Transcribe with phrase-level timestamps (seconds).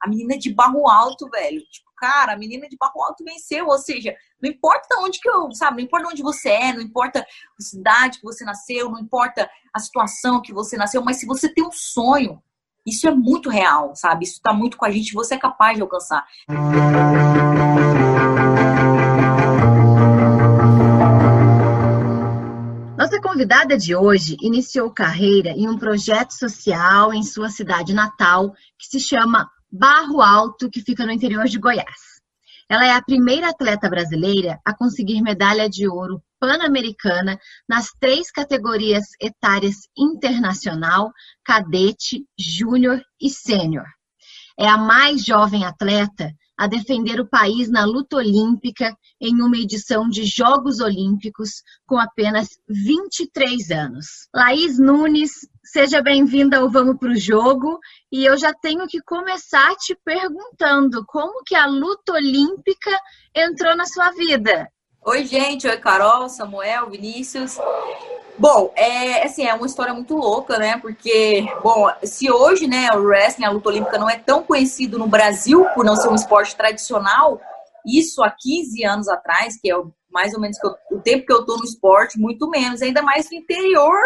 [0.00, 1.60] A menina de barro alto, velho.
[1.70, 3.66] Tipo, cara, a menina de barro alto venceu.
[3.66, 7.20] Ou seja, não importa onde que eu, sabe, não importa onde você é, não importa
[7.20, 11.52] a cidade que você nasceu, não importa a situação que você nasceu, mas se você
[11.52, 12.40] tem um sonho,
[12.86, 14.24] isso é muito real, sabe?
[14.24, 16.24] Isso tá muito com a gente, você é capaz de alcançar.
[22.96, 28.86] Nossa convidada de hoje iniciou carreira em um projeto social em sua cidade natal que
[28.86, 32.18] se chama Barro Alto, que fica no interior de Goiás.
[32.68, 37.38] Ela é a primeira atleta brasileira a conseguir medalha de ouro pan-americana
[37.68, 41.12] nas três categorias etárias internacional,
[41.44, 43.86] cadete, júnior e sênior.
[44.58, 50.08] É a mais jovem atleta a defender o país na luta olímpica em uma edição
[50.08, 54.28] de Jogos Olímpicos com apenas 23 anos.
[54.34, 57.78] Laís Nunes, seja bem-vinda ao Vamos para o Jogo.
[58.10, 62.90] E eu já tenho que começar te perguntando como que a luta olímpica
[63.32, 64.68] entrou na sua vida.
[65.08, 65.66] Oi, gente.
[65.66, 67.56] Oi, Carol, Samuel, Vinícius.
[68.36, 70.76] Bom, é assim, é uma história muito louca, né?
[70.76, 75.06] Porque, bom, se hoje, né, o wrestling, a luta olímpica não é tão conhecido no
[75.06, 77.40] Brasil por não ser um esporte tradicional,
[77.86, 79.76] isso há 15 anos atrás, que é
[80.10, 80.58] mais ou menos
[80.92, 83.96] o tempo que eu tô no esporte, muito menos, ainda mais no interior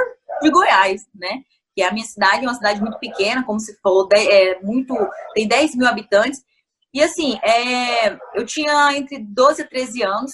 [0.40, 1.40] de Goiás, né?
[1.74, 4.94] Que é a minha cidade, é uma cidade muito pequena, como você falou, é muito,
[5.34, 6.44] tem 10 mil habitantes.
[6.94, 10.32] E assim, é, eu tinha entre 12 e 13 anos,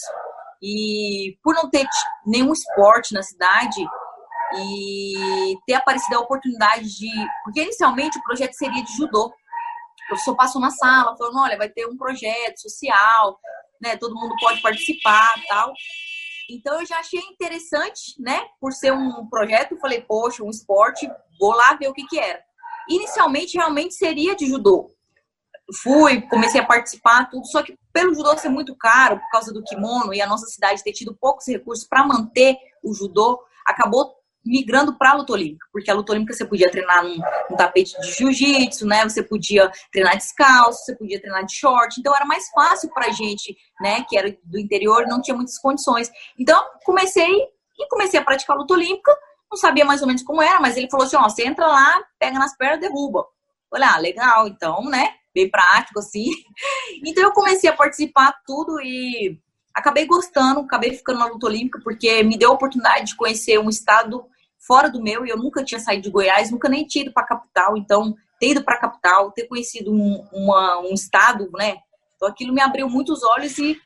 [0.62, 1.86] e por não ter
[2.26, 3.80] nenhum esporte na cidade
[4.56, 7.10] e ter aparecido a oportunidade de.
[7.44, 9.26] Porque inicialmente o projeto seria de judô.
[9.26, 13.38] O professor passou na sala, falando: olha, vai ter um projeto social,
[13.80, 13.96] né?
[13.96, 15.72] Todo mundo pode participar tal.
[16.50, 18.40] Então eu já achei interessante, né?
[18.60, 21.06] Por ser um projeto, eu falei, poxa, um esporte,
[21.38, 22.42] vou lá ver o que que era.
[22.88, 24.90] Inicialmente realmente seria de judô,
[25.82, 29.60] fui, comecei a participar, tudo, só que pelo judô ser muito caro, por causa do
[29.60, 34.14] kimono, e a nossa cidade ter tido poucos recursos para manter o judô, acabou
[34.47, 37.19] migrando para a luta olímpica, porque a luta olímpica você podia treinar num,
[37.50, 39.03] num tapete de jiu-jitsu, né?
[39.03, 43.56] Você podia treinar descalço, você podia treinar de short, então era mais fácil para gente,
[43.81, 44.04] né?
[44.09, 46.09] Que era do interior, não tinha muitas condições.
[46.38, 47.34] Então comecei
[47.78, 49.12] e comecei a praticar a luta olímpica,
[49.50, 52.00] não sabia mais ou menos como era, mas ele falou assim, ó, você entra lá,
[52.16, 53.26] pega nas pernas, derruba.
[53.72, 55.15] Olha, ah, legal, então, né?
[55.38, 56.26] Bem prático, assim.
[57.04, 59.38] Então eu comecei a participar tudo e
[59.72, 63.69] acabei gostando, acabei ficando na luta olímpica, porque me deu a oportunidade de conhecer um
[63.69, 64.25] estado
[64.59, 67.22] fora do meu, e eu nunca tinha saído de Goiás, nunca nem tinha ido para
[67.22, 71.77] a capital, então ter ido para a capital, ter conhecido um, uma, um estado, né?
[72.16, 73.77] Então aquilo me abriu muitos olhos e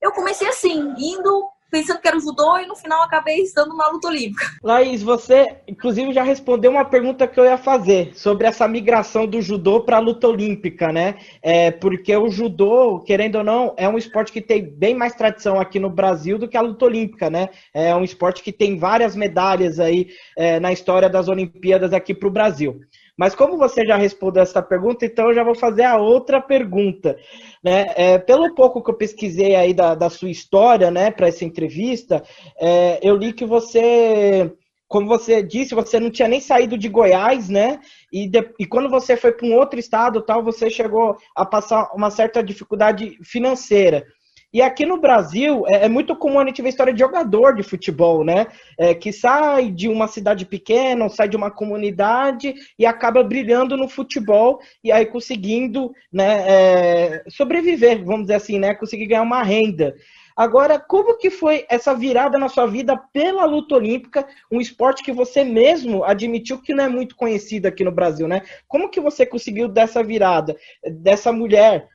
[0.00, 3.88] eu comecei assim, indo pensando que era o judô e no final acabei estando na
[3.88, 4.44] luta olímpica.
[4.62, 9.40] Laís, você inclusive já respondeu uma pergunta que eu ia fazer sobre essa migração do
[9.40, 11.16] judô para a luta olímpica, né?
[11.40, 15.58] É, porque o judô, querendo ou não, é um esporte que tem bem mais tradição
[15.58, 17.48] aqui no Brasil do que a luta olímpica, né?
[17.72, 22.28] É um esporte que tem várias medalhas aí é, na história das Olimpíadas aqui para
[22.28, 22.82] o Brasil.
[23.16, 27.16] Mas como você já respondeu essa pergunta, então eu já vou fazer a outra pergunta.
[27.62, 27.86] Né?
[27.94, 32.22] É, pelo pouco que eu pesquisei aí da, da sua história, né, para essa entrevista,
[32.58, 34.52] é, eu li que você,
[34.88, 37.80] como você disse, você não tinha nem saído de Goiás, né?
[38.10, 41.90] E, de, e quando você foi para um outro estado, tal, você chegou a passar
[41.94, 44.06] uma certa dificuldade financeira.
[44.52, 47.62] E aqui no Brasil é, é, muito comum a gente ver história de jogador de
[47.62, 48.46] futebol, né?
[48.78, 53.88] É, que sai de uma cidade pequena, sai de uma comunidade e acaba brilhando no
[53.88, 58.74] futebol e aí conseguindo né, é, sobreviver, vamos dizer assim, né?
[58.74, 59.94] Conseguir ganhar uma renda.
[60.36, 65.12] Agora, como que foi essa virada na sua vida pela luta olímpica, um esporte que
[65.12, 68.42] você mesmo admitiu que não é muito conhecido aqui no Brasil, né?
[68.66, 71.88] Como que você conseguiu dessa virada, dessa mulher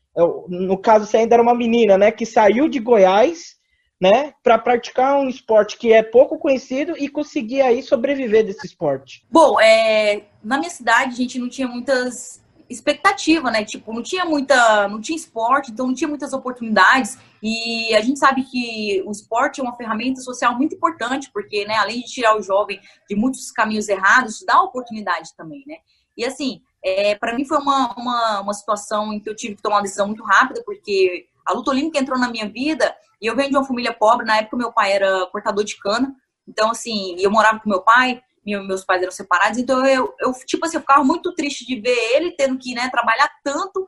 [0.47, 3.55] no caso você ainda era uma menina, né, que saiu de Goiás,
[3.99, 9.25] né, para praticar um esporte que é pouco conhecido e conseguir aí sobreviver desse esporte.
[9.29, 13.63] Bom, é, na minha cidade a gente não tinha muitas expectativas, né?
[13.63, 17.17] Tipo, não tinha muita, não tinha esporte, então não tinha muitas oportunidades.
[17.41, 21.75] E a gente sabe que o esporte é uma ferramenta social muito importante, porque, né,
[21.75, 25.77] além de tirar o jovem de muitos caminhos errados, dá oportunidade também, né?
[26.17, 29.61] E assim, é, para mim foi uma, uma, uma situação em que eu tive que
[29.61, 33.35] tomar uma decisão muito rápida, porque a luta olímpica entrou na minha vida e eu
[33.35, 34.25] venho de uma família pobre.
[34.25, 36.15] Na época, meu pai era cortador de cana,
[36.47, 40.65] então, assim, eu morava com meu pai, meus pais eram separados, então eu, eu tipo
[40.65, 43.85] assim, eu ficava muito triste de ver ele tendo que né, trabalhar tanto,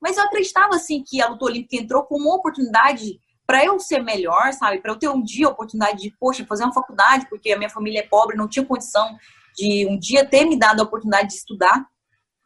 [0.00, 4.02] mas eu acreditava, assim, que a luta olímpica entrou como uma oportunidade para eu ser
[4.02, 4.80] melhor, sabe?
[4.80, 7.68] Para eu ter um dia a oportunidade de, poxa, fazer uma faculdade, porque a minha
[7.68, 9.18] família é pobre, não tinha condição
[9.56, 11.84] de um dia ter me dado a oportunidade de estudar.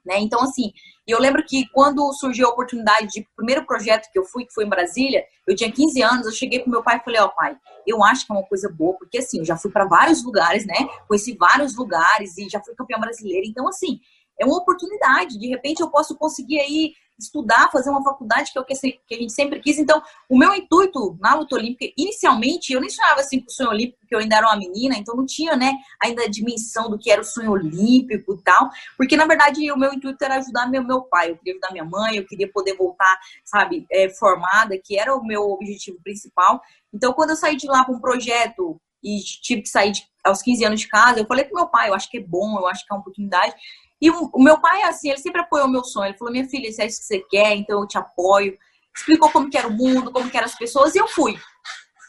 [0.05, 0.19] Né?
[0.19, 0.73] Então, assim,
[1.07, 4.65] eu lembro que quando surgiu a oportunidade de primeiro projeto que eu fui, que foi
[4.65, 7.31] em Brasília, eu tinha 15 anos, eu cheguei pro meu pai e falei, ó, oh,
[7.31, 7.57] pai,
[7.87, 10.67] eu acho que é uma coisa boa, porque assim, eu já fui para vários lugares,
[10.67, 10.75] né?
[11.09, 13.47] Conheci vários lugares e já fui campeã brasileira.
[13.47, 13.99] Então, assim,
[14.39, 15.39] é uma oportunidade.
[15.39, 19.15] De repente eu posso conseguir aí estudar, fazer uma faculdade, que é o que a
[19.19, 19.79] gente sempre quis.
[19.79, 23.71] Então, o meu intuito na luta olímpica, inicialmente, eu nem sonhava assim com o sonho
[23.71, 25.73] olímpico, porque eu ainda era uma menina, então não tinha, né,
[26.03, 28.69] ainda a dimensão do que era o sonho olímpico e tal.
[28.97, 31.85] Porque, na verdade, o meu intuito era ajudar meu, meu pai, eu queria ajudar minha
[31.85, 36.61] mãe, eu queria poder voltar, sabe, é, formada, que era o meu objetivo principal.
[36.93, 40.41] Então, quando eu saí de lá para um projeto e tive que sair de, aos
[40.41, 42.67] 15 anos de casa, eu falei pro meu pai, eu acho que é bom, eu
[42.67, 43.55] acho que é uma oportunidade.
[44.05, 46.11] E o, meu pai, assim, ele sempre apoiou o meu sonho.
[46.11, 48.55] Ele falou, minha filha, se é isso que você quer, então eu te apoio.
[48.95, 51.35] Explicou como que era o mundo, como que eram as pessoas, e eu fui.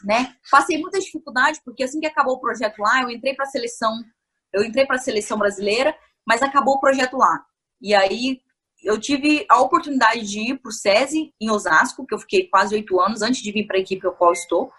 [0.04, 0.36] Né?
[0.50, 4.04] Passei muita dificuldade, porque assim que acabou o projeto lá, eu entrei para a seleção,
[4.52, 5.96] eu entrei para a seleção brasileira,
[6.26, 7.42] mas acabou o projeto lá.
[7.80, 8.42] E aí
[8.84, 12.74] eu tive a oportunidade de ir para o SESI em Osasco, que eu fiquei quase
[12.74, 14.70] oito anos antes de vir para a equipe ao qual estou.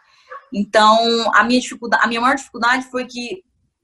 [0.54, 0.96] Então,
[1.34, 3.44] a minha dificuldade, a minha maior dificuldade foi que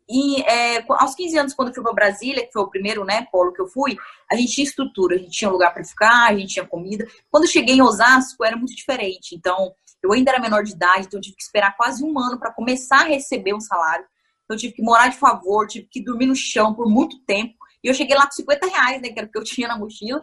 [0.10, 3.26] e é, aos 15 anos, quando eu fui para Brasília, que foi o primeiro né,
[3.32, 3.98] polo que eu fui,
[4.32, 7.08] a gente tinha estrutura, a gente tinha lugar para ficar, a gente tinha comida.
[7.32, 9.36] Quando eu cheguei em Osasco, era muito diferente.
[9.36, 12.38] Então, eu ainda era menor de idade, então eu tive que esperar quase um ano
[12.38, 14.06] para começar a receber um salário.
[14.44, 17.56] Então, eu tive que morar de favor, tive que dormir no chão por muito tempo.
[17.82, 19.78] E eu cheguei lá com 50 reais, né, que era o que eu tinha na
[19.78, 20.22] mochila.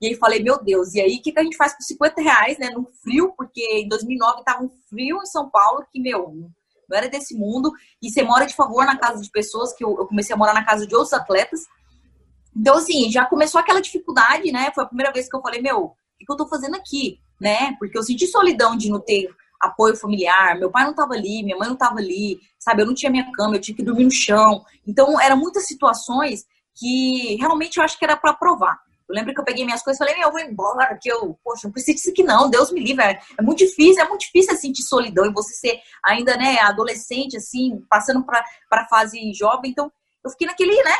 [0.00, 2.22] E aí falei, meu Deus, e aí o que, que a gente faz com 50
[2.22, 3.32] reais, né, no frio?
[3.36, 6.50] Porque em 2009 estava um frio em São Paulo que, meu,
[6.90, 7.72] não era desse mundo.
[8.02, 10.52] E você mora de favor na casa de pessoas, que eu, eu comecei a morar
[10.52, 11.60] na casa de outros atletas.
[12.56, 14.70] Então, assim, já começou aquela dificuldade, né?
[14.74, 17.74] Foi a primeira vez que eu falei, meu, o que, eu tô fazendo aqui, né?
[17.78, 19.28] Porque eu senti solidão de não ter
[19.60, 22.82] apoio familiar, meu pai não tava ali, minha mãe não tava ali, sabe?
[22.82, 24.64] Eu não tinha minha cama, eu tinha que dormir no chão.
[24.86, 26.44] Então, eram muitas situações
[26.74, 28.78] que realmente eu acho que era para provar.
[29.10, 31.36] Eu lembro que eu peguei minhas coisas e falei, meu, eu vou embora, que eu,
[31.42, 33.04] poxa, não preciso disso aqui não, Deus me livre.
[33.04, 37.36] É, é muito difícil, é muito difícil sentir solidão e você ser ainda, né, adolescente,
[37.36, 39.72] assim, passando para a fase jovem.
[39.72, 39.90] Então,
[40.24, 40.94] eu fiquei naquele, né?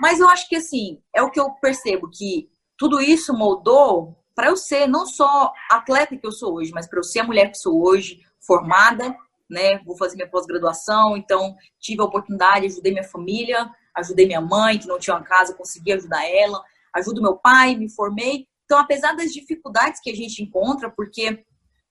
[0.00, 2.48] Mas eu acho que, assim, é o que eu percebo, que
[2.78, 6.98] tudo isso moldou para eu ser não só atleta que eu sou hoje, mas para
[6.98, 9.14] eu ser a mulher que sou hoje, formada,
[9.50, 9.80] né?
[9.84, 14.86] Vou fazer minha pós-graduação, então tive a oportunidade, ajudei minha família, ajudei minha mãe, que
[14.86, 16.64] não tinha uma casa, consegui ajudar ela
[16.94, 18.46] ajudo meu pai, me formei.
[18.64, 21.44] Então, apesar das dificuldades que a gente encontra, porque,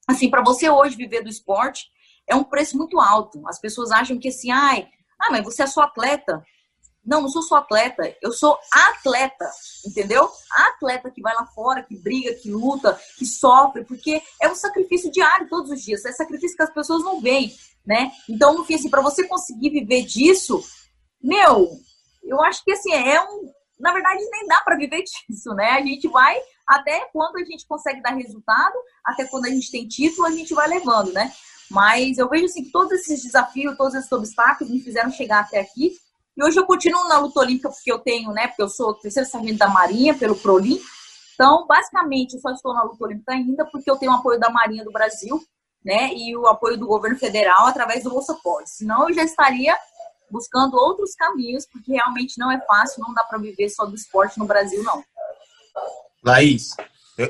[0.08, 1.88] assim, para você hoje viver do esporte,
[2.28, 3.42] é um preço muito alto.
[3.48, 4.88] As pessoas acham que assim, ai,
[5.20, 6.44] ah, mas você é só atleta.
[7.04, 9.50] Não, não sou só atleta, eu sou atleta,
[9.86, 10.30] entendeu?
[10.52, 15.10] atleta que vai lá fora, que briga, que luta, que sofre, porque é um sacrifício
[15.10, 17.56] diário todos os dias, é sacrifício que as pessoas não veem,
[17.86, 18.12] né?
[18.30, 20.62] Então, no fim, assim, para você conseguir viver disso,
[21.24, 21.80] meu,
[22.26, 25.72] eu acho que assim, é um, na verdade, nem dá para viver disso, né?
[25.72, 26.38] A gente vai
[26.68, 28.76] até quando a gente consegue dar resultado,
[29.06, 31.32] até quando a gente tem título, a gente vai levando, né?
[31.70, 35.60] Mas eu vejo assim que todos esses desafios, todos esses obstáculos me fizeram chegar até
[35.60, 35.94] aqui.
[36.36, 38.48] E hoje eu continuo na luta olímpica porque eu tenho, né?
[38.48, 40.80] Porque eu sou terceiro sargento da Marinha pelo Prolim.
[41.34, 44.50] Então, basicamente, eu só estou na luta olímpica ainda porque eu tenho o apoio da
[44.50, 45.42] Marinha do Brasil,
[45.84, 46.14] né?
[46.14, 48.70] E o apoio do governo federal através do Bolsa Pode.
[48.70, 49.78] Senão eu já estaria
[50.30, 54.38] buscando outros caminhos, porque realmente não é fácil, não dá para viver só do esporte
[54.38, 55.04] no Brasil, não.
[56.24, 56.76] Laís,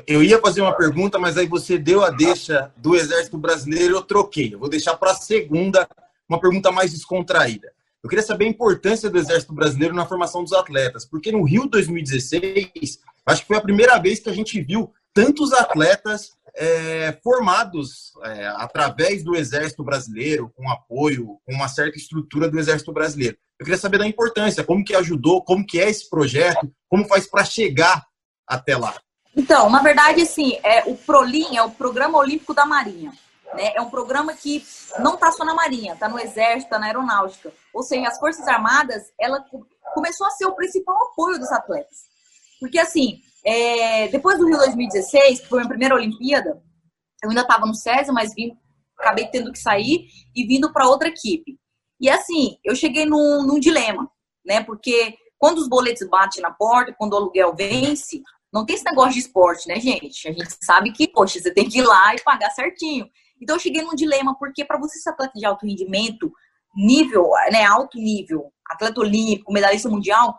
[0.06, 4.02] eu ia fazer uma pergunta, mas aí você deu a deixa do Exército Brasileiro, eu
[4.02, 4.52] troquei.
[4.52, 5.88] Eu vou deixar para a segunda,
[6.28, 7.72] uma pergunta mais descontraída.
[8.02, 11.66] Eu queria saber a importância do Exército Brasileiro na formação dos atletas, porque no Rio
[11.66, 18.12] 2016, acho que foi a primeira vez que a gente viu tantos atletas é, formados
[18.24, 23.38] é, através do Exército Brasileiro, com apoio, com uma certa estrutura do Exército Brasileiro.
[23.58, 27.26] Eu queria saber da importância, como que ajudou, como que é esse projeto, como faz
[27.26, 28.04] para chegar
[28.46, 28.94] até lá.
[29.36, 33.12] Então, na verdade, assim, é, o PROLIM é o Programa Olímpico da Marinha.
[33.54, 33.72] Né?
[33.74, 34.64] É um programa que
[34.98, 37.52] não está só na Marinha, está no Exército, está na Aeronáutica.
[37.72, 39.44] Ou seja, as Forças Armadas, ela
[39.94, 42.08] começou a ser o principal apoio dos atletas.
[42.60, 46.62] Porque, assim, é, depois do Rio 2016, que foi a minha primeira Olimpíada,
[47.22, 48.56] eu ainda estava no César, mas vim,
[48.98, 51.58] acabei tendo que sair e vindo para outra equipe.
[52.00, 54.08] E assim, eu cheguei num, num, dilema,
[54.44, 54.62] né?
[54.62, 59.14] Porque quando os boletos batem na porta, quando o aluguel vence, não tem esse negócio
[59.14, 60.28] de esporte, né, gente?
[60.28, 63.08] A gente sabe que, poxa, você tem que ir lá e pagar certinho.
[63.40, 66.32] Então eu cheguei num dilema, porque para você ser atleta de alto rendimento,
[66.74, 70.38] nível, né, alto nível, atleta olímpico, medalhista mundial,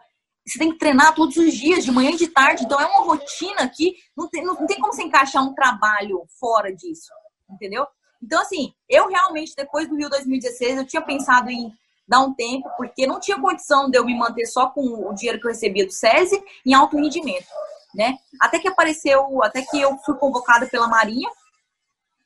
[0.49, 2.63] você tem que treinar todos os dias, de manhã e de tarde.
[2.63, 6.73] Então é uma rotina que não tem, não, tem como você encaixar um trabalho fora
[6.75, 7.11] disso,
[7.49, 7.85] entendeu?
[8.21, 11.71] Então, assim, eu realmente, depois do Rio 2016, eu tinha pensado em
[12.07, 15.39] dar um tempo, porque não tinha condição de eu me manter só com o dinheiro
[15.39, 17.47] que eu recebia do SESI em alto rendimento.
[17.93, 18.17] né?
[18.41, 21.29] Até que apareceu, até que eu fui convocada pela Marinha,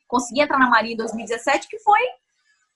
[0.07, 1.99] consegui entrar na Marinha em 2017, que foi,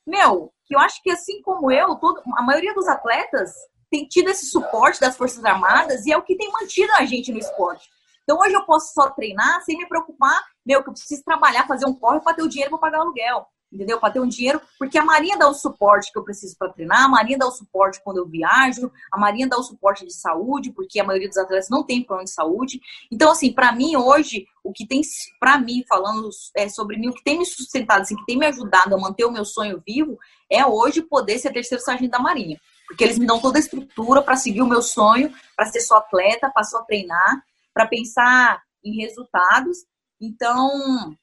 [0.06, 3.54] meu, que eu acho que assim como eu, todo, a maioria dos atletas
[3.89, 7.32] tem tido esse suporte das Forças Armadas e é o que tem mantido a gente
[7.32, 7.88] no esporte.
[8.24, 11.86] Então hoje eu posso só treinar sem me preocupar, meu, que eu preciso trabalhar, fazer
[11.86, 14.00] um corre para ter o dinheiro para pagar aluguel entendeu?
[14.00, 17.03] Para ter um dinheiro, porque a Marinha dá o suporte que eu preciso para treinar,
[17.03, 20.72] a Marinha dá o suporte quando eu viajo, a Marinha dá o suporte de saúde,
[20.72, 22.79] porque a maioria dos atletas não tem plano de saúde.
[23.12, 25.01] Então, assim, para mim hoje, o que tem,
[25.39, 28.46] para mim, falando é, sobre mim, o que tem me sustentado, assim, que tem me
[28.46, 30.17] ajudado a manter o meu sonho vivo,
[30.50, 32.60] é hoje poder ser terceiro sargento da Marinha.
[32.88, 35.98] Porque eles me dão toda a estrutura para seguir o meu sonho, para ser só
[35.98, 39.79] atleta, para só treinar, para pensar em resultados.
[40.20, 41.15] Então,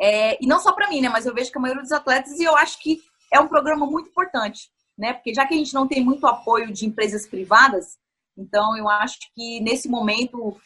[0.00, 1.08] é, e não só para mim, né?
[1.08, 3.02] Mas eu vejo que a maioria dos atletas, e eu acho que
[3.32, 5.12] é um programa muito importante, né?
[5.12, 7.98] Porque já que a gente não tem muito apoio de empresas privadas,
[8.36, 10.56] então eu acho que nesse momento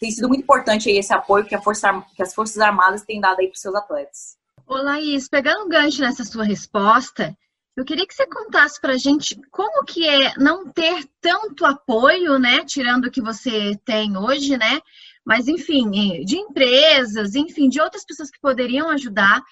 [0.00, 3.46] tem sido muito importante esse apoio que, Força, que as Forças Armadas têm dado aí
[3.46, 4.36] para os seus atletas.
[4.66, 7.36] Ô Laís, pegando um gancho nessa sua resposta,
[7.76, 12.38] eu queria que você contasse para a gente como que é não ter tanto apoio,
[12.38, 14.80] né, tirando o que você tem hoje, né,
[15.24, 15.90] mas enfim,
[16.24, 19.42] de empresas, enfim, de outras pessoas que poderiam ajudar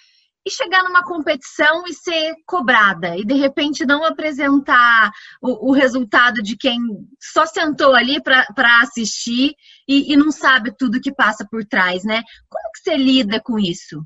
[0.44, 6.42] e chegar numa competição e ser cobrada e de repente não apresentar o, o resultado
[6.42, 6.78] de quem
[7.20, 9.54] só sentou ali para assistir
[9.86, 12.22] e, e, não sabe tudo que passa por trás, né?
[12.48, 14.04] Como que você lida com isso?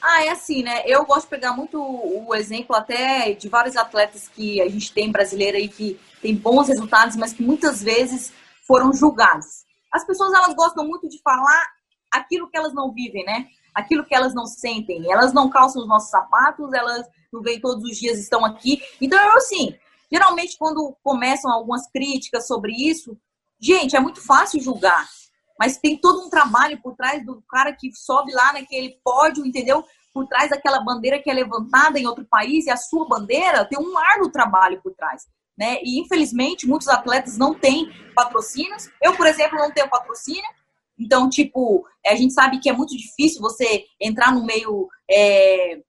[0.00, 0.82] Ah, é assim, né?
[0.86, 5.10] Eu gosto de pegar muito o exemplo até de vários atletas que a gente tem
[5.10, 8.32] brasileira aí que tem bons resultados, mas que muitas vezes
[8.66, 11.62] foram julgados as pessoas elas gostam muito de falar
[12.10, 13.46] aquilo que elas não vivem, né?
[13.74, 15.10] Aquilo que elas não sentem.
[15.10, 18.82] Elas não calçam os nossos sapatos, elas não vêm todos os dias, estão aqui.
[19.00, 19.74] Então, eu assim,
[20.10, 23.16] geralmente quando começam algumas críticas sobre isso,
[23.60, 25.06] gente, é muito fácil julgar.
[25.58, 29.84] Mas tem todo um trabalho por trás do cara que sobe lá naquele pódio, entendeu?
[30.12, 33.78] Por trás daquela bandeira que é levantada em outro país e a sua bandeira tem
[33.78, 35.26] um árduo trabalho por trás
[35.58, 35.80] né?
[35.82, 38.88] E infelizmente muitos atletas não têm patrocínios.
[39.02, 40.48] Eu, por exemplo, não tenho patrocínio.
[40.96, 45.80] Então, tipo, a gente sabe que é muito difícil você entrar no meio é,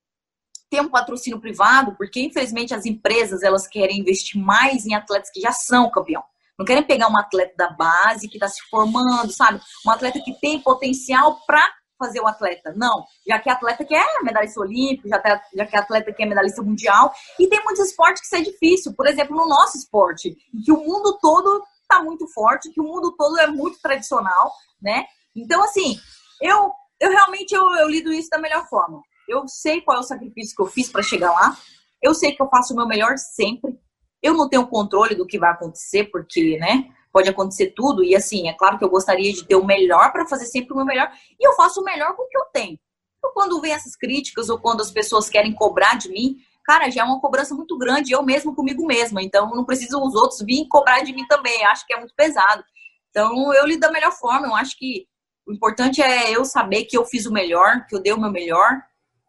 [0.70, 5.40] ter um patrocínio privado, porque infelizmente as empresas elas querem investir mais em atletas que
[5.40, 6.24] já são campeão.
[6.60, 9.62] Não querem pegar um atleta da base que está se formando, sabe?
[9.88, 11.66] Um atleta que tem potencial para
[11.98, 12.74] fazer o atleta.
[12.76, 17.14] Não, já que atleta quer medalhista olímpico, já, tá, já que atleta quer medalhista mundial.
[17.40, 18.94] E tem muitos esportes que isso é difícil.
[18.94, 20.36] Por exemplo, no nosso esporte,
[20.66, 24.52] que o mundo todo está muito forte, que o mundo todo é muito tradicional,
[24.82, 25.06] né?
[25.34, 25.98] Então, assim,
[26.42, 29.02] eu, eu realmente eu, eu lido isso da melhor forma.
[29.30, 31.58] Eu sei qual é o sacrifício que eu fiz para chegar lá.
[32.02, 33.80] Eu sei que eu faço o meu melhor sempre.
[34.22, 36.90] Eu não tenho controle do que vai acontecer, porque, né?
[37.12, 38.04] pode acontecer tudo.
[38.04, 40.76] E assim, é claro que eu gostaria de ter o melhor para fazer sempre o
[40.76, 41.12] meu melhor.
[41.40, 42.80] E eu faço o melhor com o que eu tenho.
[43.18, 47.02] Então, quando vem essas críticas ou quando as pessoas querem cobrar de mim, cara, já
[47.02, 49.22] é uma cobrança muito grande, eu mesmo comigo mesma.
[49.22, 51.66] Então, não preciso os outros virem cobrar de mim também.
[51.66, 52.64] Acho que é muito pesado.
[53.10, 54.48] Então, eu lido da melhor forma.
[54.48, 55.06] Eu acho que
[55.48, 58.32] o importante é eu saber que eu fiz o melhor, que eu dei o meu
[58.32, 58.82] melhor.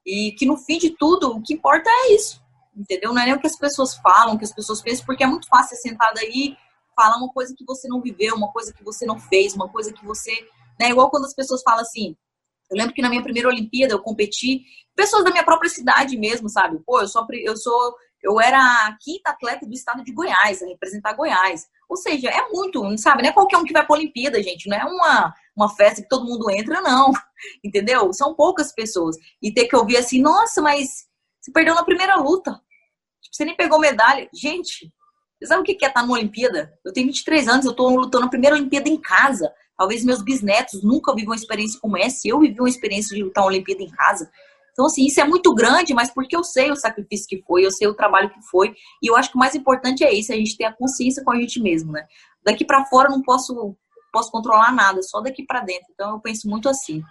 [0.06, 2.40] E que no fim de tudo, o que importa é isso.
[2.74, 3.12] Entendeu?
[3.12, 5.26] Não é nem o que as pessoas falam, o que as pessoas pensam, porque é
[5.26, 6.56] muito fácil ser sentado aí
[6.94, 9.92] falar uma coisa que você não viveu, uma coisa que você não fez, uma coisa
[9.92, 10.32] que você.
[10.78, 10.90] Né?
[10.90, 12.16] Igual quando as pessoas falam assim.
[12.70, 14.62] Eu lembro que na minha primeira Olimpíada eu competi,
[14.94, 16.78] pessoas da minha própria cidade mesmo, sabe?
[16.86, 20.66] Pô, eu sou, eu sou, eu era a quinta atleta do estado de Goiás, a
[20.66, 21.66] representar Goiás.
[21.88, 23.22] Ou seja, é muito, sabe?
[23.22, 24.68] Não é qualquer um que vai pra Olimpíada, gente.
[24.68, 27.10] Não é uma, uma festa que todo mundo entra, não.
[27.64, 28.12] Entendeu?
[28.12, 29.16] São poucas pessoas.
[29.42, 31.09] E ter que ouvir assim, nossa, mas
[31.50, 32.52] você perdeu na primeira luta.
[33.20, 34.28] Tipo, você nem pegou medalha.
[34.32, 34.92] Gente,
[35.38, 36.72] você sabe o que é estar numa Olimpíada?
[36.84, 39.52] Eu tenho 23 anos, eu estou lutando a primeira Olimpíada em casa.
[39.76, 42.28] Talvez meus bisnetos nunca vivam uma experiência como essa.
[42.28, 44.30] Eu vivi uma experiência de lutar uma Olimpíada em casa.
[44.72, 47.70] Então, assim, isso é muito grande, mas porque eu sei o sacrifício que foi, eu
[47.70, 48.74] sei o trabalho que foi.
[49.02, 51.32] E eu acho que o mais importante é isso, a gente ter a consciência com
[51.32, 52.06] a gente mesmo, né?
[52.44, 53.76] Daqui para fora eu não posso,
[54.12, 55.86] posso controlar nada, só daqui para dentro.
[55.92, 57.02] Então, eu penso muito assim.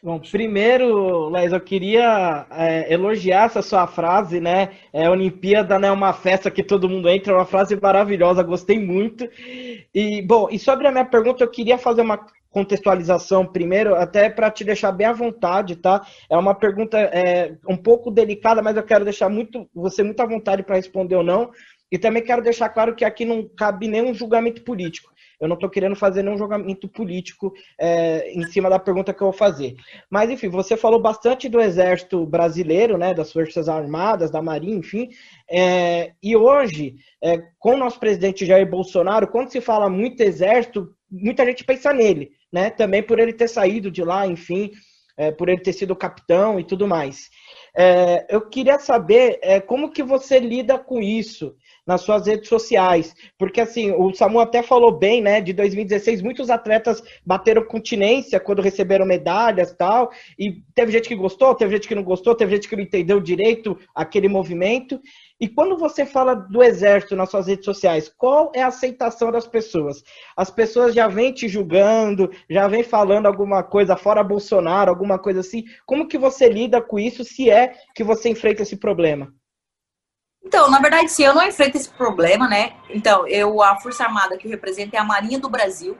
[0.00, 4.70] Bom, primeiro, Laís, eu queria é, elogiar essa sua frase, né?
[4.92, 8.78] É, Olimpíada não é uma festa que todo mundo entra, é uma frase maravilhosa, gostei
[8.78, 9.28] muito.
[9.92, 14.52] E, bom, e sobre a minha pergunta, eu queria fazer uma contextualização primeiro, até para
[14.52, 16.06] te deixar bem à vontade, tá?
[16.30, 20.26] É uma pergunta é, um pouco delicada, mas eu quero deixar muito, você muito à
[20.26, 21.50] vontade para responder ou não.
[21.90, 25.10] E também quero deixar claro que aqui não cabe nenhum julgamento político.
[25.40, 29.28] Eu não estou querendo fazer nenhum julgamento político é, em cima da pergunta que eu
[29.28, 29.76] vou fazer.
[30.10, 35.08] Mas, enfim, você falou bastante do Exército Brasileiro, né, das Forças Armadas, da Marinha, enfim.
[35.50, 40.92] É, e hoje, é, com o nosso presidente Jair Bolsonaro, quando se fala muito Exército,
[41.10, 42.70] muita gente pensa nele, né?
[42.70, 44.70] Também por ele ter saído de lá, enfim,
[45.16, 47.28] é, por ele ter sido capitão e tudo mais.
[47.76, 51.54] É, eu queria saber é, como que você lida com isso
[51.88, 56.50] nas suas redes sociais, porque assim, o Samu até falou bem, né, de 2016, muitos
[56.50, 61.94] atletas bateram continência quando receberam medalhas tal, e teve gente que gostou, teve gente que
[61.94, 65.00] não gostou, teve gente que não entendeu direito aquele movimento,
[65.40, 69.46] e quando você fala do exército nas suas redes sociais, qual é a aceitação das
[69.46, 70.02] pessoas?
[70.36, 75.40] As pessoas já vêm te julgando, já vêm falando alguma coisa fora Bolsonaro, alguma coisa
[75.40, 75.64] assim.
[75.86, 79.32] Como que você lida com isso se é que você enfrenta esse problema?
[80.48, 82.72] Então, na verdade, sim, eu não enfrento esse problema, né?
[82.88, 85.94] Então, eu, a Força Armada que eu represento é a Marinha do Brasil.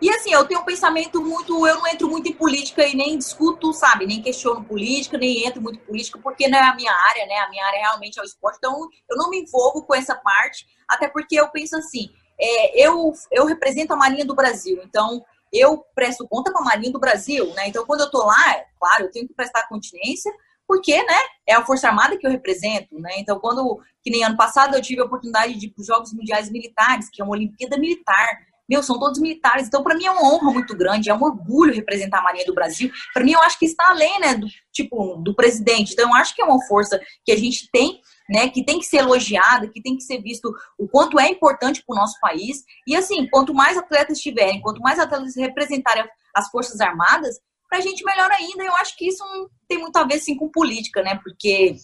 [0.00, 1.66] E assim, eu tenho um pensamento muito.
[1.66, 4.06] Eu não entro muito em política e nem discuto, sabe?
[4.06, 7.38] Nem questiono política, nem entro muito em política, porque não é a minha área, né?
[7.40, 8.58] A minha área realmente é o esporte.
[8.58, 12.08] Então, eu não me envolvo com essa parte, até porque eu penso assim:
[12.40, 14.80] é, eu, eu represento a Marinha do Brasil.
[14.84, 17.66] Então, eu presto conta para a Marinha do Brasil, né?
[17.66, 20.32] Então, quando eu tô lá, claro, eu tenho que prestar continência,
[20.68, 23.12] porque, né, é a Força Armada que eu represento, né?
[23.16, 26.12] Então, quando, que nem ano passado, eu tive a oportunidade de ir para os Jogos
[26.12, 28.28] Mundiais Militares, que é uma Olimpíada Militar.
[28.68, 29.66] Meu, são todos militares.
[29.66, 32.54] Então, para mim é uma honra muito grande, é um orgulho representar a Marinha do
[32.54, 32.90] Brasil.
[33.14, 35.94] Para mim, eu acho que está além, né, do tipo do presidente.
[35.94, 38.84] Então, eu acho que é uma força que a gente tem, né, que tem que
[38.84, 42.62] ser elogiada, que tem que ser visto o quanto é importante para o nosso país.
[42.86, 47.80] E assim, quanto mais atletas tiverem, quanto mais atletas representarem as forças armadas, para a
[47.80, 48.64] gente melhor ainda.
[48.64, 49.24] Eu acho que isso
[49.68, 51.20] tem muito a ver sim com política, né?
[51.22, 51.76] Porque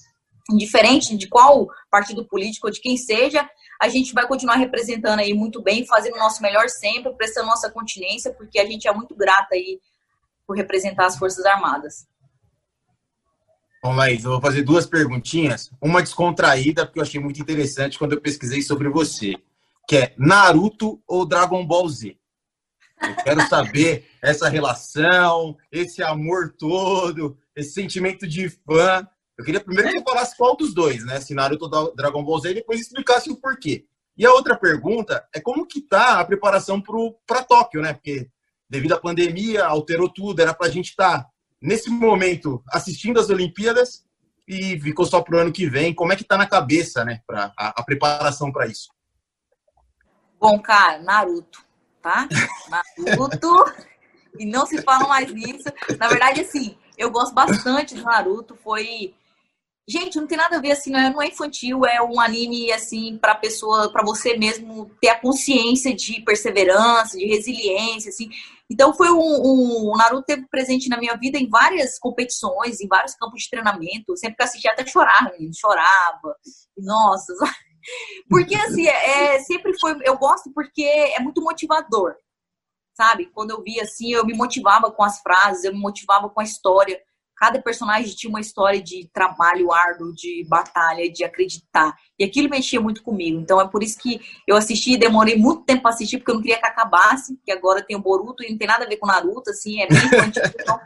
[0.50, 3.48] indiferente de qual partido político ou de quem seja,
[3.80, 7.70] a gente vai continuar representando aí muito bem, fazendo o nosso melhor sempre, prestando nossa
[7.70, 9.80] continência, porque a gente é muito grata aí
[10.46, 12.06] por representar as Forças Armadas.
[13.82, 15.70] Bom, Laís, eu vou fazer duas perguntinhas.
[15.80, 19.34] Uma descontraída, porque eu achei muito interessante quando eu pesquisei sobre você,
[19.86, 22.16] que é Naruto ou Dragon Ball Z?
[23.10, 29.06] Eu quero saber essa relação, esse amor todo, esse sentimento de fã.
[29.36, 31.20] Eu queria primeiro que você falasse qual dos dois, né?
[31.20, 33.86] Se Naruto Dragon Ball Z, e depois explicasse o porquê.
[34.16, 36.80] E a outra pergunta é como que tá a preparação
[37.26, 37.92] para Tóquio, né?
[37.92, 38.28] Porque
[38.68, 41.28] devido à pandemia, alterou tudo, era para a gente estar tá,
[41.60, 44.04] nesse momento assistindo as Olimpíadas
[44.46, 45.94] e ficou só para o ano que vem.
[45.94, 47.20] Como é que tá na cabeça, né?
[47.26, 48.88] Pra, a, a preparação para isso?
[50.40, 51.64] Bom, cara, Naruto
[52.04, 52.28] tá?
[52.68, 53.64] Naruto.
[54.38, 55.64] e não se fala mais nisso.
[55.98, 58.54] Na verdade, assim, eu gosto bastante do Naruto.
[58.62, 59.14] Foi.
[59.88, 63.18] Gente, não tem nada a ver assim, não é, é infantil, é um anime assim
[63.18, 68.30] para pessoa, para você mesmo ter a consciência de perseverança, de resiliência, assim.
[68.70, 72.88] Então foi um, um, o Naruto teve presente na minha vida em várias competições, em
[72.88, 74.16] vários campos de treinamento.
[74.16, 76.34] sempre que assistia até chorava, chorava.
[76.78, 77.34] Nossa,
[78.28, 79.96] porque assim, é, sempre foi.
[80.02, 82.14] Eu gosto porque é muito motivador.
[82.96, 83.26] Sabe?
[83.26, 86.44] Quando eu via assim, eu me motivava com as frases, eu me motivava com a
[86.44, 87.00] história.
[87.36, 91.92] Cada personagem tinha uma história de trabalho árduo, de batalha, de acreditar.
[92.16, 93.40] E aquilo mexia muito comigo.
[93.40, 96.36] Então é por isso que eu assisti e demorei muito tempo para assistir, porque eu
[96.36, 98.98] não queria que acabasse, que agora tem o Boruto e não tem nada a ver
[98.98, 99.98] com Naruto, assim, é bem
[100.60, 100.80] então...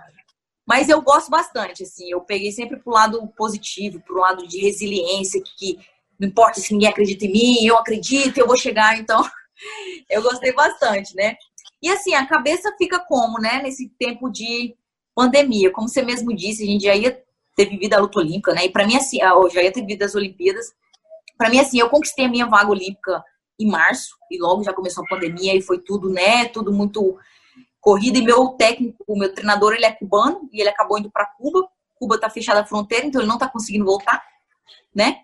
[0.67, 5.43] Mas eu gosto bastante, assim, eu peguei sempre pro lado positivo, pro lado de resiliência,
[5.57, 5.79] que
[6.19, 9.23] não importa se ninguém acredita em mim, eu acredito, eu vou chegar, então
[10.11, 11.37] eu gostei bastante, né?
[11.83, 14.75] E assim, a cabeça fica como, né, nesse tempo de
[15.15, 17.23] pandemia, como você mesmo disse, a gente já ia
[17.57, 18.67] ter vivido a luta olímpica, né?
[18.67, 20.67] E para mim assim, ah, eu já ia ter vivido as Olimpíadas.
[21.37, 23.23] Para mim assim, eu conquistei a minha vaga olímpica
[23.59, 27.19] em março e logo já começou a pandemia e foi tudo, né, tudo muito
[27.81, 31.27] corrida e meu técnico, o meu treinador, ele é cubano e ele acabou indo para
[31.27, 31.69] Cuba.
[31.95, 34.23] Cuba tá fechada a fronteira, então ele não tá conseguindo voltar,
[34.95, 35.17] né?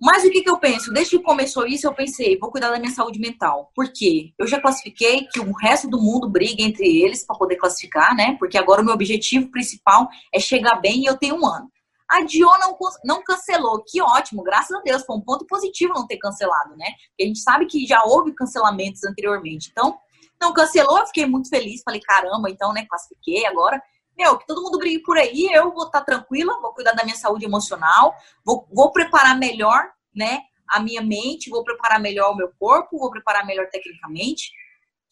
[0.00, 0.92] Mas o que, que eu penso?
[0.92, 3.70] Desde que começou isso, eu pensei, vou cuidar da minha saúde mental.
[3.74, 4.32] Por quê?
[4.38, 8.36] Eu já classifiquei que o resto do mundo briga entre eles para poder classificar, né?
[8.38, 11.70] Porque agora o meu objetivo principal é chegar bem e eu tenho um ano.
[12.08, 16.06] A Dio não, não cancelou, que ótimo, graças a Deus, foi um ponto positivo não
[16.06, 16.86] ter cancelado, né?
[17.08, 19.70] Porque a gente sabe que já houve cancelamentos anteriormente.
[19.72, 19.98] Então,
[20.40, 23.82] não cancelou, eu fiquei muito feliz, falei, caramba, então, né, classifiquei agora
[24.16, 27.04] meu, que todo mundo brigue por aí, eu vou estar tá tranquila, vou cuidar da
[27.04, 32.36] minha saúde emocional, vou, vou preparar melhor, né, a minha mente, vou preparar melhor o
[32.36, 34.50] meu corpo, vou preparar melhor tecnicamente.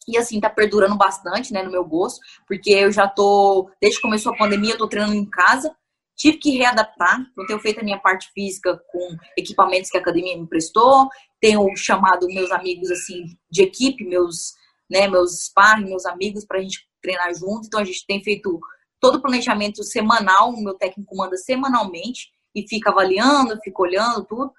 [0.07, 4.03] E assim, tá perdurando bastante, né, no meu gosto, porque eu já tô, desde que
[4.03, 5.75] começou a pandemia, eu tô treinando em casa,
[6.15, 10.37] tive que readaptar, então tenho feito a minha parte física com equipamentos que a academia
[10.37, 14.53] me prestou, tenho chamado meus amigos, assim, de equipe, meus
[14.89, 17.67] né, meus sparring, meus amigos, para a gente treinar junto.
[17.67, 18.59] Então a gente tem feito
[19.05, 24.51] todo o planejamento semanal, o meu técnico manda semanalmente e fica avaliando, fica olhando tudo.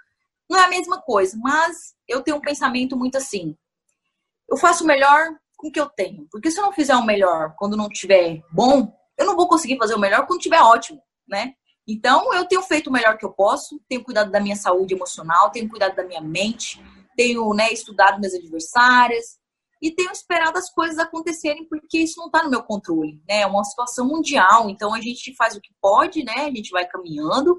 [0.48, 3.56] Não é a mesma coisa, mas eu tenho um pensamento muito assim.
[4.48, 6.28] Eu faço o melhor com o que eu tenho.
[6.30, 9.78] Porque se eu não fizer o melhor quando não estiver bom, eu não vou conseguir
[9.78, 11.54] fazer o melhor quando estiver ótimo, né?
[11.84, 15.50] Então, eu tenho feito o melhor que eu posso, tenho cuidado da minha saúde emocional,
[15.50, 16.80] tenho cuidado da minha mente,
[17.16, 19.40] tenho né, estudado minhas adversárias
[19.82, 23.40] e tenho esperado as coisas acontecerem porque isso não está no meu controle, né?
[23.40, 26.46] É uma situação mundial, então a gente faz o que pode, né?
[26.46, 27.58] A gente vai caminhando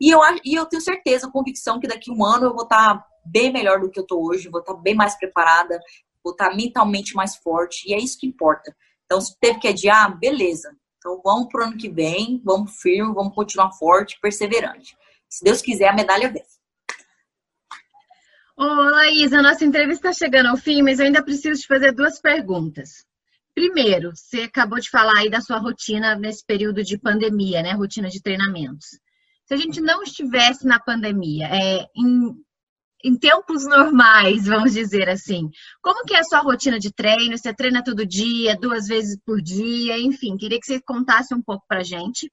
[0.00, 2.94] e eu, e eu tenho certeza, convicção que daqui a um ano eu vou estar
[2.94, 5.78] tá bem melhor do que eu estou hoje, vou estar tá bem mais preparada,
[6.24, 8.74] vou estar tá mentalmente mais forte e é isso que importa.
[9.04, 10.74] Então, se teve que adiar, beleza.
[10.96, 14.96] Então, vamos pro ano que vem, vamos firme, vamos continuar forte, perseverante.
[15.28, 16.42] Se Deus quiser, a medalha vem.
[18.56, 21.92] Ô, Laís, a nossa entrevista está chegando ao fim, mas eu ainda preciso te fazer
[21.92, 23.04] duas perguntas.
[23.54, 27.72] Primeiro, você acabou de falar aí da sua rotina nesse período de pandemia, né?
[27.72, 28.86] Rotina de treinamentos.
[29.46, 32.34] Se a gente não estivesse na pandemia, é, em
[33.04, 35.50] em tempos normais, vamos dizer assim.
[35.82, 37.36] Como que é a sua rotina de treino?
[37.36, 41.64] Você treina todo dia, duas vezes por dia, enfim, queria que você contasse um pouco
[41.66, 42.30] pra gente.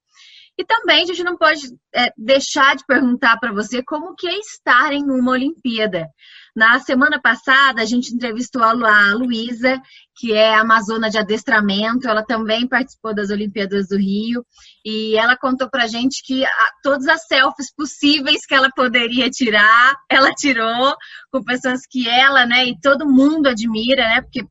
[0.60, 4.38] E também a gente não pode é, deixar de perguntar para você como que é
[4.39, 6.10] estar em uma Olimpíada.
[6.54, 8.74] Na semana passada, a gente entrevistou a
[9.13, 9.82] Luísa,
[10.17, 12.10] que é amazona de adestramento.
[12.10, 14.45] Ela também participou das Olimpíadas do Rio.
[14.84, 19.95] E ela contou pra gente que a, todas as selfies possíveis que ela poderia tirar,
[20.10, 20.93] ela tirou
[21.32, 24.45] com pessoas que ela, né, e todo mundo admira, né, porque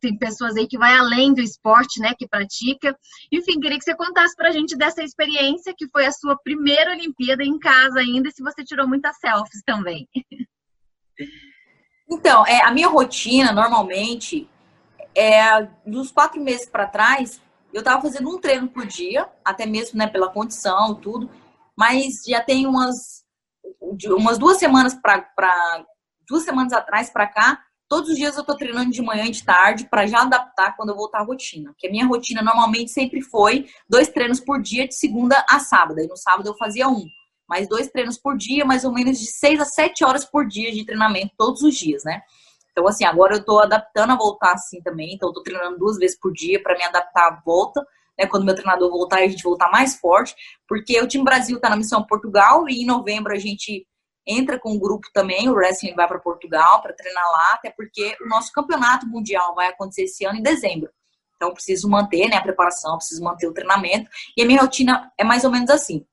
[0.00, 2.96] tem pessoas aí que vai além do esporte, né, que pratica.
[3.32, 7.42] Enfim, queria que você contasse pra gente dessa experiência que foi a sua primeira Olimpíada
[7.44, 10.08] em casa ainda, se você tirou muitas selfies também.
[12.10, 14.48] Então, é, a minha rotina, normalmente,
[15.14, 17.40] é dos quatro meses para trás,
[17.72, 21.30] eu tava fazendo um treino por dia, até mesmo, né, pela condição, tudo,
[21.76, 23.24] mas já tem umas,
[24.16, 25.84] umas duas semanas para
[26.28, 29.42] duas semanas atrás para cá, todos os dias eu tô treinando de manhã e de
[29.42, 31.74] tarde para já adaptar quando eu voltar à rotina.
[31.76, 36.00] Que a minha rotina normalmente sempre foi dois treinos por dia de segunda a sábado.
[36.00, 37.06] E no sábado eu fazia um
[37.48, 40.70] mais dois treinos por dia, mais ou menos de seis a sete horas por dia
[40.70, 42.20] de treinamento todos os dias, né?
[42.70, 45.14] Então, assim, agora eu tô adaptando a voltar assim também.
[45.14, 47.84] Então, eu tô treinando duas vezes por dia para me adaptar à volta,
[48.16, 48.26] né?
[48.26, 50.34] Quando meu treinador voltar, a gente voltar mais forte.
[50.68, 53.86] Porque o time Brasil tá na missão Portugal e em novembro a gente
[54.26, 55.48] entra com um grupo também.
[55.48, 59.68] O Wrestling vai para Portugal para treinar lá, até porque o nosso campeonato mundial vai
[59.68, 60.90] acontecer esse ano em dezembro.
[61.36, 64.10] Então, preciso manter né, a preparação, preciso manter o treinamento.
[64.36, 66.04] E a minha rotina é mais ou menos assim.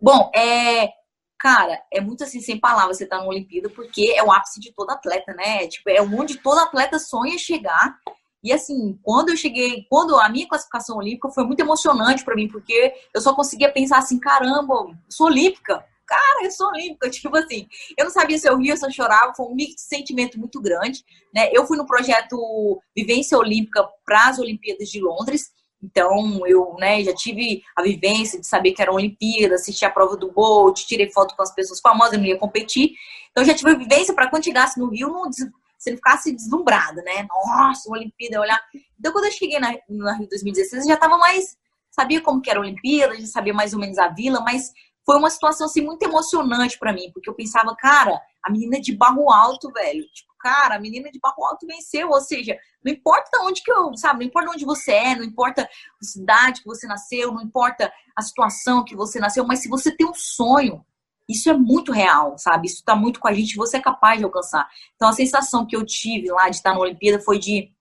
[0.00, 0.90] Bom, é.
[1.38, 4.72] Cara, é muito assim, sem palavras, você tá na Olimpíada, porque é o ápice de
[4.72, 5.66] todo atleta, né?
[5.68, 7.98] Tipo, é onde todo atleta sonha chegar.
[8.42, 12.48] E assim, quando eu cheguei, quando a minha classificação olímpica foi muito emocionante para mim,
[12.48, 15.84] porque eu só conseguia pensar assim, caramba, sou olímpica.
[16.06, 17.66] Cara, eu sou olímpica, tipo assim,
[17.98, 20.60] eu não sabia se eu ria, se eu chorava, foi um mix de sentimento muito
[20.60, 21.50] grande, né?
[21.52, 25.50] Eu fui no projeto Vivência Olímpica para as Olimpíadas de Londres,
[25.82, 29.90] então, eu né, já tive a vivência de saber que era uma Olimpíada, assisti a
[29.90, 32.92] prova do Bolt, tirei foto com as pessoas famosas, eu não ia competir.
[33.30, 37.02] Então, já tive a vivência para quando chegasse no Rio, não, você não ficasse deslumbrado,
[37.02, 37.26] né?
[37.28, 38.60] Nossa, uma Olimpíada, olhar.
[38.98, 41.56] Então, quando eu cheguei na, na Rio 2016, eu já estava mais.
[41.90, 44.70] Sabia como que era a Olimpíada, já sabia mais ou menos a vila, mas
[45.06, 48.92] foi uma situação assim, muito emocionante para mim, porque eu pensava, cara, a menina de
[48.92, 50.04] barro alto, velho.
[50.12, 52.10] Tipo, cara, a menina de barro alto venceu.
[52.10, 55.62] Ou seja, não importa onde que eu, sabe, não importa onde você é, não importa
[55.62, 59.94] a cidade que você nasceu, não importa a situação que você nasceu, mas se você
[59.94, 60.84] tem um sonho,
[61.28, 62.66] isso é muito real, sabe?
[62.66, 64.68] Isso tá muito com a gente, você é capaz de alcançar.
[64.96, 67.72] Então a sensação que eu tive lá de estar na Olimpíada foi de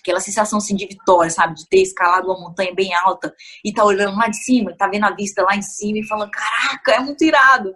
[0.00, 1.54] aquela sensação assim de vitória, sabe?
[1.54, 3.34] De ter escalado uma montanha bem alta
[3.64, 6.30] e tá olhando lá de cima, tá vendo a vista lá em cima e falando,
[6.30, 7.74] caraca, é muito irado.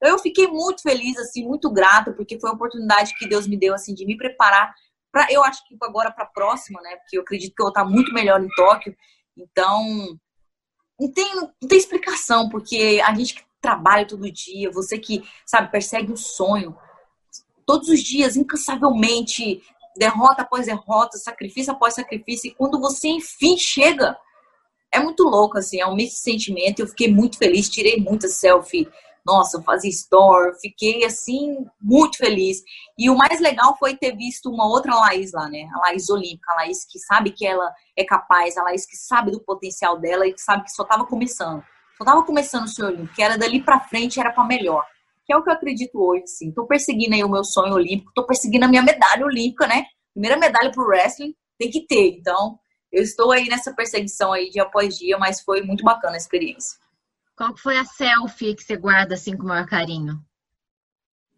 [0.00, 3.74] Eu fiquei muito feliz, assim, muito grata, porque foi a oportunidade que Deus me deu,
[3.74, 4.72] assim, de me preparar
[5.12, 6.96] para, eu acho que agora para a próxima, né?
[6.96, 8.96] Porque eu acredito que eu vou estar muito melhor em Tóquio.
[9.36, 9.84] Então,
[10.98, 15.70] não tem, não tem explicação, porque a gente que trabalha todo dia, você que, sabe,
[15.70, 16.76] persegue um sonho,
[17.66, 19.62] todos os dias, incansavelmente,
[19.96, 24.16] derrota após derrota, sacrifício após sacrifício, e quando você enfim chega,
[24.92, 26.80] é muito louco, assim, é um misto de sentimento.
[26.80, 28.88] Eu fiquei muito feliz, tirei muita selfie.
[29.24, 32.62] Nossa, fazia store, fiquei assim, muito feliz.
[32.98, 35.68] E o mais legal foi ter visto uma outra Laís lá, né?
[35.74, 39.30] A Laís Olímpica, a Laís que sabe que ela é capaz, a Laís que sabe
[39.30, 41.62] do potencial dela e que sabe que só estava começando.
[41.96, 44.84] Só estava começando o seu Olímpico, que era dali para frente, era para melhor
[45.30, 46.50] que é o que eu acredito hoje, assim.
[46.50, 49.84] Tô perseguindo aí o meu sonho olímpico, tô perseguindo a minha medalha olímpica, né?
[50.12, 52.16] primeira medalha pro wrestling tem que ter.
[52.18, 52.58] Então,
[52.90, 56.76] eu estou aí nessa perseguição aí dia após dia, mas foi muito bacana a experiência.
[57.36, 60.20] Qual foi a selfie que você guarda assim com o maior carinho?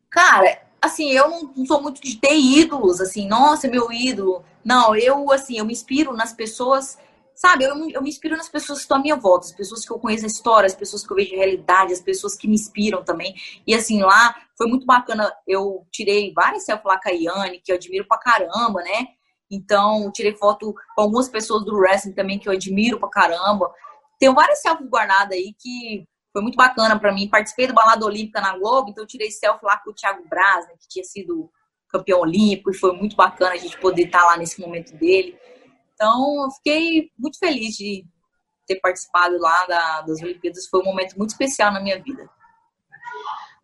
[0.08, 4.42] Cara, assim, eu não sou muito de ter ídolos, assim, nossa, meu ídolo.
[4.64, 6.98] Não, eu, assim, eu me inspiro nas pessoas,
[7.42, 7.64] sabe?
[7.64, 9.98] Eu, eu me inspiro nas pessoas que estão à minha volta, as pessoas que eu
[9.98, 13.02] conheço a história, as pessoas que eu vejo a realidade, as pessoas que me inspiram
[13.02, 13.34] também.
[13.66, 15.28] E, assim, lá foi muito bacana.
[15.44, 19.08] Eu tirei várias selfies lá com a Yane, que eu admiro pra caramba, né?
[19.50, 23.68] Então, tirei foto com algumas pessoas do wrestling também que eu admiro pra caramba.
[24.20, 27.28] Tenho várias selfies guardadas aí que foi muito bacana para mim.
[27.28, 30.64] Participei do Balada Olímpica na Globo, então eu tirei selfie lá com o Thiago Braz,
[30.68, 31.50] né, que tinha sido
[31.88, 35.36] campeão olímpico, e foi muito bacana a gente poder estar lá nesse momento dele.
[36.02, 38.04] Então, eu fiquei muito feliz de
[38.66, 40.66] ter participado lá da, das Olimpíadas.
[40.66, 42.28] Foi um momento muito especial na minha vida.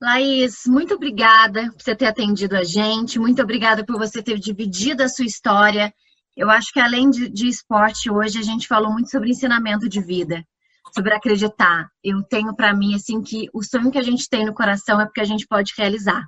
[0.00, 5.02] Laís, muito obrigada por você ter atendido a gente, muito obrigada por você ter dividido
[5.02, 5.92] a sua história.
[6.36, 10.00] Eu acho que além de, de esporte, hoje a gente falou muito sobre ensinamento de
[10.00, 10.46] vida,
[10.94, 11.90] sobre acreditar.
[12.04, 15.06] Eu tenho para mim assim que o sonho que a gente tem no coração é
[15.06, 16.24] porque a gente pode realizar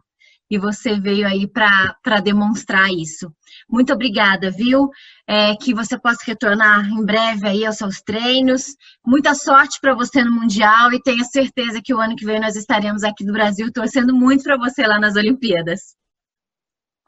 [0.50, 3.32] e você veio aí para demonstrar isso.
[3.68, 4.88] Muito obrigada, viu?
[5.26, 8.74] É, que você possa retornar em breve aí aos seus treinos.
[9.06, 12.56] Muita sorte para você no Mundial e tenha certeza que o ano que vem nós
[12.56, 15.99] estaremos aqui do Brasil torcendo muito para você lá nas Olimpíadas.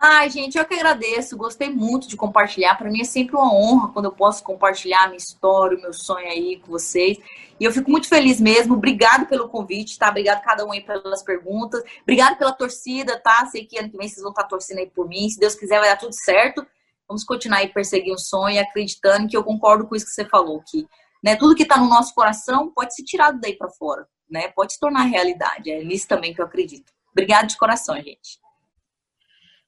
[0.04, 1.36] Ai, gente, eu que agradeço.
[1.36, 2.74] Gostei muito de compartilhar.
[2.74, 6.26] Para mim é sempre uma honra quando eu posso compartilhar minha história, o meu sonho
[6.26, 7.18] aí com vocês.
[7.60, 8.74] E eu fico muito feliz mesmo.
[8.74, 10.08] Obrigado pelo convite, tá?
[10.08, 11.84] Obrigado cada um aí pelas perguntas.
[12.02, 13.46] Obrigado pela torcida, tá?
[13.46, 15.28] Sei que ano que vem vocês vão estar torcendo aí por mim.
[15.28, 16.66] Se Deus quiser, vai dar tudo certo.
[17.06, 20.60] Vamos continuar aí perseguindo o sonho, acreditando que eu concordo com isso que você falou,
[20.66, 20.84] que
[21.22, 24.48] né, tudo que está no nosso coração pode ser tirado daí para fora, né?
[24.48, 25.70] Pode se tornar realidade.
[25.70, 26.92] É nisso também que eu acredito.
[27.12, 28.41] Obrigado de coração, gente.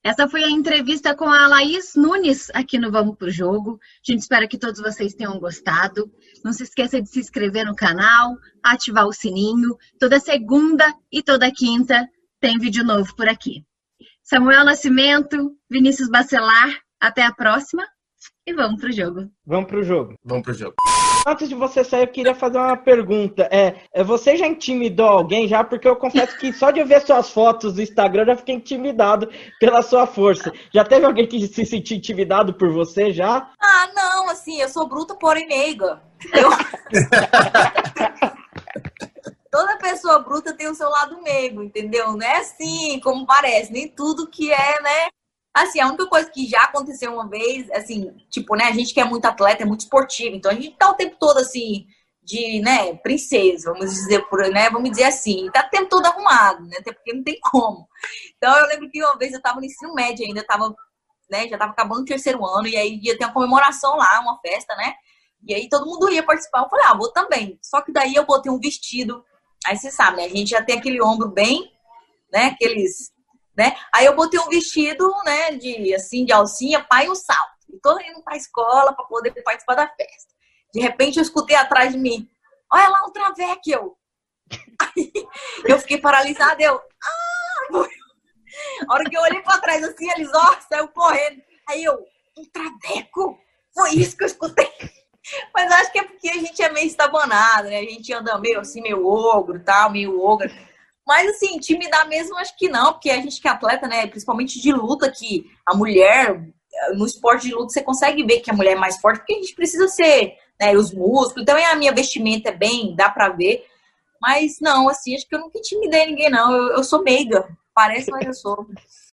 [0.05, 3.79] Essa foi a entrevista com a Laís Nunes aqui no Vamos Pro Jogo.
[3.81, 6.11] A gente espera que todos vocês tenham gostado.
[6.43, 9.75] Não se esqueça de se inscrever no canal, ativar o sininho.
[9.99, 12.07] Toda segunda e toda quinta
[12.39, 13.65] tem vídeo novo por aqui.
[14.21, 17.83] Samuel Nascimento, Vinícius Bacelar, até a próxima
[18.45, 19.31] e vamos pro jogo.
[19.43, 20.13] Vamos pro jogo.
[20.23, 20.75] Vamos pro jogo.
[21.25, 23.49] Antes de você sair, eu queria fazer uma pergunta.
[23.51, 25.63] É, é, você já intimidou alguém já?
[25.63, 29.27] Porque eu confesso que só de ver suas fotos do Instagram eu já fiquei intimidado
[29.59, 30.53] pela sua força.
[30.71, 33.51] Já teve alguém que se sentiu intimidado por você já?
[33.59, 35.99] Ah, não, assim, eu sou bruta, porém meiga.
[36.31, 36.49] Eu...
[39.49, 42.11] Toda pessoa bruta tem o seu lado meigo, entendeu?
[42.11, 45.07] Não é assim como parece, nem tudo que é, né?
[45.55, 48.99] Assim, a única coisa que já aconteceu uma vez, assim, tipo, né, a gente que
[48.99, 51.87] é muito atleta, é muito esportivo, então a gente tá o tempo todo assim,
[52.21, 56.65] de, né, princesa, vamos dizer, por, né, vamos dizer assim, tá o tempo todo arrumado,
[56.65, 57.87] né, até porque não tem como.
[58.35, 60.75] Então eu lembro que uma vez eu tava no ensino médio ainda, tava,
[61.29, 64.37] né, já tava acabando o terceiro ano, e aí ia ter uma comemoração lá, uma
[64.41, 64.93] festa, né,
[65.47, 67.57] e aí todo mundo ia participar, eu falei, ah, vou também.
[67.61, 69.23] Só que daí eu botei um vestido,
[69.65, 71.71] aí você sabe, né, a gente já tem aquele ombro bem,
[72.29, 73.14] né, aqueles
[73.57, 73.75] né?
[73.93, 77.55] Aí eu botei um vestido, né, de assim, de alcinha, pai e um salto.
[77.69, 80.33] E tô indo pra escola para poder participar da festa.
[80.73, 82.29] De repente eu escutei atrás de mim,
[82.71, 83.95] olha lá o Travecchio.
[84.81, 85.11] Aí
[85.65, 87.35] eu fiquei paralisada, eu, ah!
[88.87, 91.41] A hora que eu olhei para trás assim, eles, ó, saiu correndo.
[91.67, 92.05] Aí eu,
[92.37, 93.37] um Traveco?
[93.73, 94.69] Foi isso que eu escutei.
[95.53, 97.79] Mas acho que é porque a gente é meio estabanado, né?
[97.79, 100.49] A gente anda meio assim, meio ogro, tal, meio ogro.
[101.05, 104.59] Mas, assim, intimidar mesmo, acho que não, porque a gente que é atleta, né, principalmente
[104.59, 106.43] de luta, que a mulher,
[106.95, 109.37] no esporte de luta, você consegue ver que a mulher é mais forte, porque a
[109.37, 113.65] gente precisa ser, né, os músculos, então a minha vestimenta é bem, dá pra ver.
[114.21, 116.51] Mas, não, assim, acho que eu nunca intimidei ninguém, não.
[116.51, 117.45] Eu, eu sou meiga.
[117.75, 118.65] Parece, mas eu sou.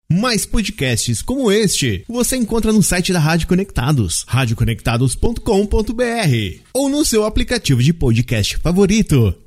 [0.09, 7.25] Mais podcasts como este você encontra no site da Rádio Conectados, radioconectados.com.br ou no seu
[7.25, 9.41] aplicativo de podcast favorito.